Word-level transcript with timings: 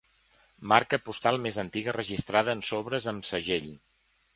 Marca 0.73 0.99
postal 1.09 1.39
més 1.45 1.61
antiga 1.65 1.95
registrada 2.01 2.59
en 2.59 2.67
sobres 2.73 3.11
amb 3.15 3.33
segell. 3.35 3.75